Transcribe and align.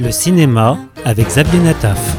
Le 0.00 0.10
cinéma 0.10 0.78
avec 1.04 1.26
Xavier 1.26 1.60
Nataf. 1.60 2.16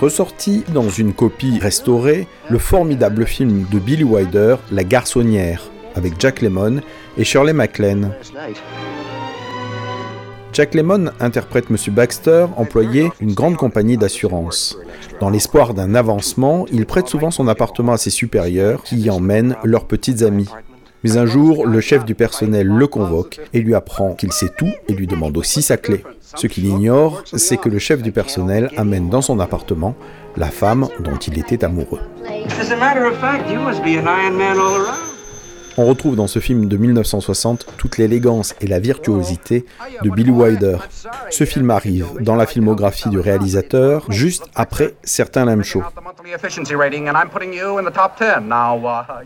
Ressorti 0.00 0.64
dans 0.72 0.88
une 0.88 1.12
copie 1.12 1.58
restaurée, 1.58 2.26
le 2.48 2.58
formidable 2.58 3.26
film 3.26 3.66
de 3.70 3.78
Billy 3.78 4.04
Wilder, 4.04 4.56
La 4.70 4.84
garçonnière, 4.84 5.64
avec 5.94 6.14
Jack 6.18 6.40
Lemmon 6.40 6.80
et 7.18 7.24
Shirley 7.24 7.52
MacLaine. 7.52 8.14
Jack 10.54 10.74
Lemmon 10.74 11.10
interprète 11.20 11.66
M. 11.70 11.76
Baxter, 11.94 12.46
employé 12.56 13.10
d'une 13.20 13.34
grande 13.34 13.56
compagnie 13.56 13.98
d'assurance. 13.98 14.78
Dans 15.20 15.28
l'espoir 15.28 15.74
d'un 15.74 15.94
avancement, 15.94 16.64
il 16.72 16.86
prête 16.86 17.08
souvent 17.08 17.30
son 17.30 17.48
appartement 17.48 17.92
à 17.92 17.98
ses 17.98 18.10
supérieurs 18.10 18.82
qui 18.82 18.96
y 18.96 19.10
emmènent 19.10 19.56
leurs 19.62 19.84
petites 19.84 20.22
amies. 20.22 20.48
Mais 21.04 21.16
un 21.16 21.26
jour, 21.26 21.66
le 21.66 21.80
chef 21.80 22.04
du 22.04 22.14
personnel 22.14 22.66
le 22.66 22.86
convoque 22.86 23.40
et 23.52 23.60
lui 23.60 23.74
apprend 23.74 24.14
qu'il 24.14 24.32
sait 24.32 24.50
tout 24.56 24.70
et 24.88 24.92
lui 24.92 25.06
demande 25.06 25.36
aussi 25.36 25.62
sa 25.62 25.76
clé. 25.76 26.04
Ce 26.36 26.46
qu'il 26.46 26.64
ignore, 26.66 27.22
c'est 27.26 27.56
que 27.56 27.68
le 27.68 27.78
chef 27.78 28.02
du 28.02 28.12
personnel 28.12 28.70
amène 28.76 29.10
dans 29.10 29.22
son 29.22 29.40
appartement 29.40 29.94
la 30.36 30.48
femme 30.48 30.88
dont 31.00 31.16
il 31.16 31.38
était 31.38 31.64
amoureux. 31.64 32.00
On 35.78 35.86
retrouve 35.86 36.16
dans 36.16 36.26
ce 36.26 36.38
film 36.38 36.68
de 36.68 36.76
1960 36.76 37.66
toute 37.78 37.96
l'élégance 37.96 38.54
et 38.60 38.66
la 38.66 38.78
virtuosité 38.78 39.64
de 40.02 40.10
Billy 40.10 40.30
Wilder. 40.30 40.76
Ce 41.30 41.44
film 41.44 41.70
arrive 41.70 42.06
dans 42.20 42.36
la 42.36 42.46
filmographie 42.46 43.08
du 43.08 43.18
réalisateur 43.18 44.04
juste 44.10 44.44
après 44.54 44.94
certains 45.02 45.46
Lame 45.46 45.64
Show. 45.64 45.82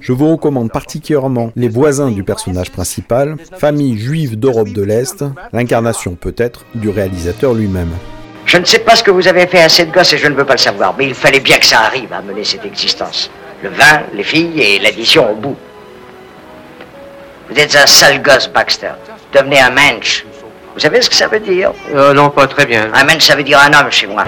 Je 0.00 0.12
vous 0.12 0.30
recommande 0.32 0.70
particulièrement 0.70 1.50
Les 1.54 1.68
voisins 1.68 2.10
du 2.10 2.24
personnage 2.24 2.70
principal, 2.70 3.36
famille 3.58 3.98
juive 3.98 4.38
d'Europe 4.38 4.70
de 4.70 4.82
l'Est, 4.82 5.24
l'incarnation 5.52 6.14
peut-être 6.14 6.64
du 6.74 6.88
réalisateur 6.88 7.52
lui-même. 7.52 7.90
Je 8.46 8.58
ne 8.58 8.64
sais 8.64 8.78
pas 8.78 8.96
ce 8.96 9.02
que 9.02 9.10
vous 9.10 9.28
avez 9.28 9.46
fait 9.46 9.62
à 9.62 9.68
cette 9.68 9.90
gosse 9.90 10.12
et 10.12 10.18
je 10.18 10.28
ne 10.28 10.34
veux 10.34 10.44
pas 10.44 10.54
le 10.54 10.58
savoir, 10.58 10.94
mais 10.96 11.06
il 11.08 11.14
fallait 11.14 11.40
bien 11.40 11.58
que 11.58 11.66
ça 11.66 11.80
arrive 11.80 12.12
à 12.12 12.22
mener 12.22 12.44
cette 12.44 12.64
existence. 12.64 13.30
Le 13.62 13.70
vin, 13.70 14.02
les 14.14 14.22
filles 14.22 14.60
et 14.60 14.78
l'addition 14.78 15.32
au 15.32 15.34
bout. 15.34 15.56
Vous 17.50 17.58
êtes 17.58 17.76
un 17.76 17.86
sale 17.86 18.22
gosse, 18.22 18.48
Baxter. 18.48 18.92
Devenez 19.32 19.60
un 19.60 19.70
mensch. 19.70 20.24
Vous 20.74 20.80
savez 20.80 21.02
ce 21.02 21.10
que 21.10 21.16
ça 21.16 21.26
veut 21.28 21.40
dire? 21.40 21.72
Euh, 21.94 22.14
Non, 22.14 22.30
pas 22.30 22.46
très 22.46 22.66
bien. 22.66 22.88
Un 22.94 23.04
mensch, 23.04 23.22
ça 23.24 23.34
veut 23.34 23.42
dire 23.42 23.58
un 23.58 23.72
homme 23.72 23.90
chez 23.90 24.06
moi. 24.06 24.24